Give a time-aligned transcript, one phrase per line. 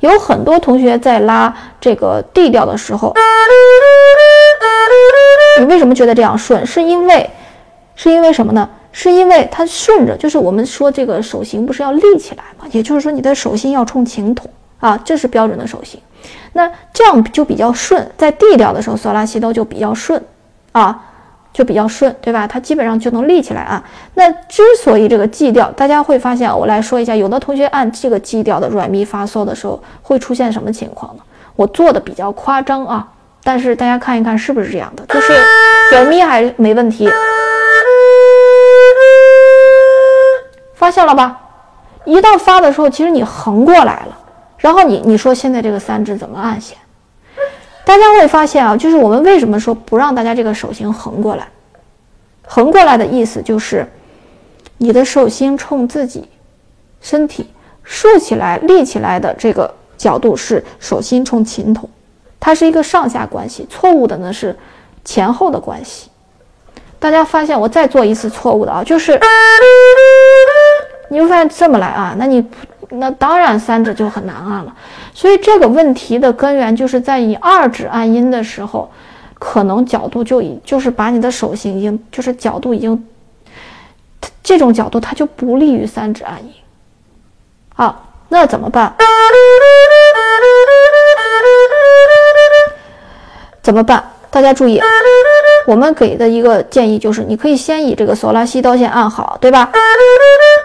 [0.00, 3.14] 有很多同学在拉这个 D 调的时候，
[5.58, 6.66] 你为什么觉得这样顺？
[6.66, 7.30] 是因为，
[7.94, 8.68] 是因为什么呢？
[8.92, 12.66] 是因为它顺着，就是我们说这个手型不是要立起来吗？
[12.72, 14.48] 也就是说你的手心要冲琴筒
[14.80, 16.00] 啊，这是标准的手型。
[16.52, 20.22] 那这样就比较顺，在 D 调的时候，索拉西哆就比较顺
[20.72, 20.98] 啊。
[21.56, 22.46] 就比较顺，对吧？
[22.46, 23.82] 它基本上就能立起来啊。
[24.12, 31.22] 那之所以这个 G 调，大家会发现，我来说一下，有的同学按这个 G 调的软咪发嗦的时候，会出现什么情况呢？
[31.54, 33.08] 我做的比较夸张啊，
[33.42, 35.06] 但是大家看一看是不是这样的？
[35.06, 35.32] 就是
[35.92, 37.08] 软咪还没问题，
[40.74, 41.40] 发现了吧？
[42.04, 44.18] 一到发的时候，其实你横过来了，
[44.58, 46.76] 然后你你说现在这个三指怎么按弦？
[47.86, 51.46] 大家会发现啊，就是我们为什么说不让大家这个手型横过来？
[52.42, 53.86] 横过来的意思就是，
[54.78, 56.28] 你的手心冲自己
[57.00, 57.48] 身体，
[57.84, 61.88] 竖起来、立起来的这个角度是手心冲琴筒，
[62.40, 63.64] 它是一个上下关系。
[63.70, 64.56] 错误的呢是
[65.04, 66.10] 前后的关系。
[66.98, 69.16] 大家发现我再做一次错误的啊，就是
[71.08, 72.44] 你会发现这么来啊，那你。
[72.90, 74.74] 那当然，三指就很难按了。
[75.14, 78.90] 所以这个问题的根源就是在你二指按音的时候，
[79.38, 83.06] 可能角度就已就是把你的手型已经就是角度已经，
[84.42, 86.50] 这种角度它就不利于三指按音。
[87.76, 88.94] 啊，那怎么办？
[93.62, 94.02] 怎么办？
[94.30, 94.80] 大家注意，
[95.66, 99.70] 我们给的一个建议就是，你可以先以这个索拉西刀先按好，对吧？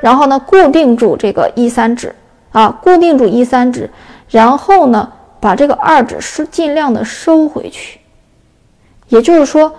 [0.00, 2.14] 然后呢，固定住这个一三指
[2.52, 3.90] 啊，固定住一三指，
[4.28, 7.98] 然后呢，把这个二指是尽量的收回去。
[9.08, 9.74] 也就是说，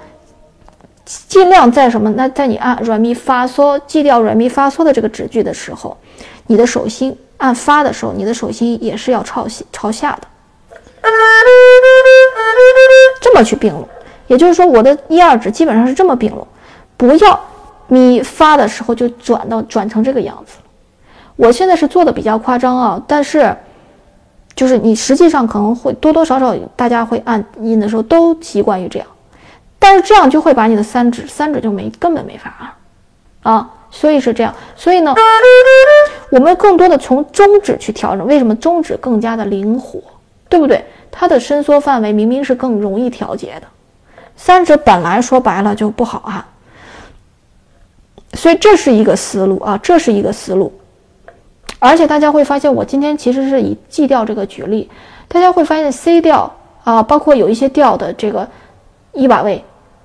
[1.05, 2.09] 尽量在什么？
[2.11, 5.97] 那在你按软咪发嗦 G 调软咪发嗦的这个指距的时候，
[6.47, 10.27] 你的手心按发的时候，你的手心也是要朝朝下的，
[13.21, 13.87] 这么去并拢。
[14.27, 16.45] 也就是说，我的一二指基本上是这么并拢，
[16.97, 17.39] 不要。
[17.89, 20.57] 咪发的时候就转到转成这个样子。
[21.35, 23.55] 我现在是做的比较夸张啊，但是
[24.55, 29.07] 就是你实际上可能会多多少少大家会按音的时候都习惯于这样，
[29.77, 34.53] 但是这样就会把你的三指三指就没根本没法按啊，所以是这样。
[34.75, 35.15] 所以呢，
[36.29, 38.27] 我们更多的从中指去调整。
[38.27, 40.01] 为什么中指更加的灵活，
[40.49, 40.83] 对不对？
[41.09, 43.67] 它的伸缩范围明明是更容易调节的，
[44.35, 46.45] 三指本来说白了就不好按。
[48.33, 50.71] 所以这是一个思路啊，这是一个思路，
[51.79, 54.89] 而且大家会发现，我今天其实是以 G 调这个举例，
[55.27, 58.47] 大家会发现 C 调啊，包括有一些调的这个
[59.13, 59.63] 一把位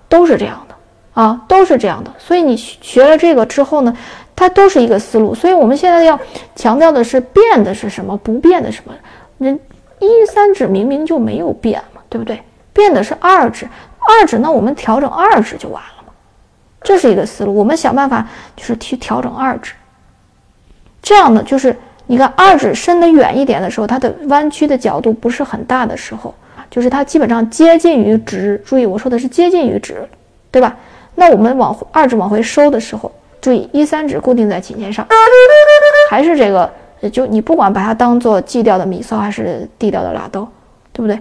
[0.09, 0.75] 都是这样的
[1.13, 2.11] 啊，都是这样的。
[2.19, 3.97] 所以你学了这个之后呢，
[4.35, 5.35] 它都是一个思路。
[5.35, 6.19] 所以我们现在要
[6.57, 8.93] 强调的是变的是什么，不变的什么。
[9.39, 9.59] 人
[9.99, 12.43] 一三指明明就没有变嘛，对不对？
[12.73, 13.69] 变的是二指，
[14.01, 16.04] 二指那我们调整二指就完了。
[16.85, 18.25] 这是一个思路，我们想办法
[18.55, 19.73] 就是去调整二指，
[21.03, 21.75] 这样呢，就是
[22.07, 26.35] 你看二指伸得远一点的时候，它的弯曲的角度不是很大的时候，
[26.71, 28.63] 就是它基本上接近于直。
[28.67, 30.07] 注意我说的是接近于直，
[30.51, 30.77] 对吧？
[31.15, 35.07] 那我们往二指往回收的时候，注意一三指固定在琴键上，
[36.11, 36.71] 还是这个，
[37.11, 40.47] 就你不管把它当做 G 调的米嗦还是 D 调的拉哆，
[40.93, 41.19] 对不对？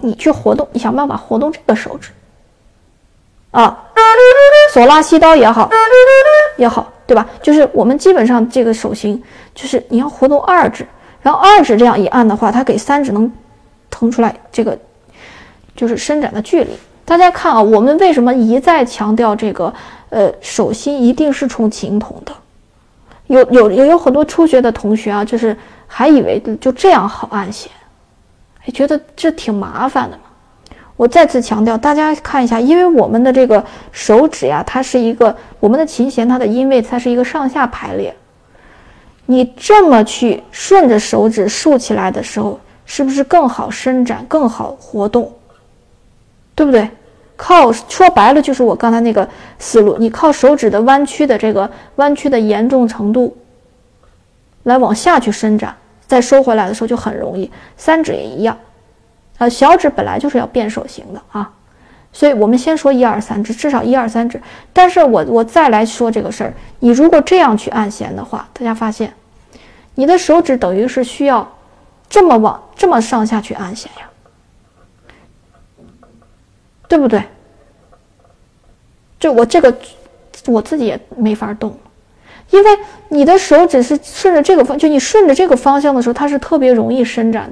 [0.00, 2.10] 你去活动，你想办法活动这个手指。
[3.50, 3.84] 啊，
[4.72, 5.68] 索拉西刀也好，
[6.56, 7.26] 也好，对吧？
[7.42, 9.22] 就是我们基本上这个手型，
[9.54, 10.86] 就是你要活动二指，
[11.22, 13.30] 然后二指这样一按的话，它给三指能
[13.90, 14.78] 腾出来这个，
[15.74, 16.70] 就是伸展的距离。
[17.04, 19.72] 大家看啊，我们为什么一再强调这个？
[20.10, 22.32] 呃，手心一定是冲琴筒的。
[23.28, 27.70] 有有有有很多初学的同学啊，就是还以为就这样好按弦，
[28.58, 30.22] 还觉得这挺麻烦的嘛。
[31.00, 38.14] 我再次强调，大家看一下，因为我们的这个手指呀，它是一个我们的琴弦，它的音位它是一个上下排列。
[39.24, 45.32] 你这么去顺着手指竖起来的时候，是不是更好伸展、更好活动？
[46.54, 46.86] 对不对？
[47.34, 49.26] 靠说白了就是我刚才那个
[49.58, 53.34] 思路，你靠手指的弯曲的这个弯曲的严重程度
[54.64, 55.74] 来往下去伸展，
[56.06, 57.50] 再收回来的时候就很容易。
[57.78, 58.54] 三指也一样，
[59.40, 61.50] 呃，小指本来就是要变手型的啊，
[62.12, 64.38] 所以我们先说一二三指，至少一二三指。
[64.70, 69.14] 但是我我再来说这个事儿，你如果这样去按弦的话，大家发现，
[69.94, 71.50] 你的手指等于是需要
[72.06, 74.10] 这么往这么上下去按弦呀，
[76.86, 77.22] 对不对？
[79.18, 79.74] 就我这个，
[80.48, 81.74] 我自己也没法动，
[82.50, 82.70] 因为
[83.08, 87.50] 你的手指是顺着这个方，就你顺着这个方向的时候，它是特别容易伸展。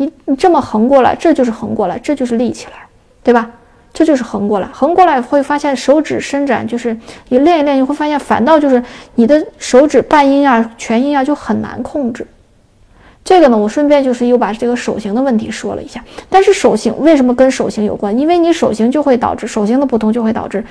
[0.00, 2.86] 你你这么横过来，这就是横过来，这就是立起来，
[3.22, 3.50] 对吧？
[3.92, 6.96] 这就是横过来，横过来会发现手指伸展，就是
[7.28, 8.82] 你练一练，你会发现反倒就是
[9.16, 12.26] 你的手指半音啊、全音啊就很难控制。
[13.22, 16.02] 这个呢，我顺便就是又把这个手型的问题说了一下。
[16.30, 18.18] 但是手型为什么跟手型有关？
[18.18, 20.64] 因为你手型就会导致手型的不同，就会导致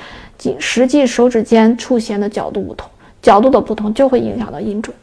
[0.57, 2.89] 实际手指间触弦的角度不同，
[3.21, 4.95] 角度的不同就会影响到音准。